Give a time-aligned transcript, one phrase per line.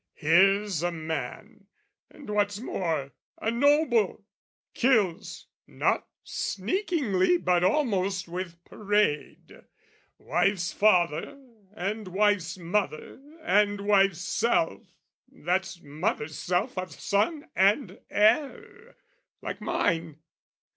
[0.15, 1.67] Here's a man,
[2.09, 4.25] and what's more, a noble,
[4.73, 9.63] kills Not sneakingly but almost with parade
[10.17, 11.39] Wife's father
[11.75, 14.87] and wife's mother and wife's self
[15.31, 18.95] That's mother's self of son and heir
[19.43, 20.17] (like mine!)